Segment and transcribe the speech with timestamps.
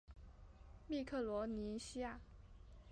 [0.87, 2.19] 密克罗尼西亚。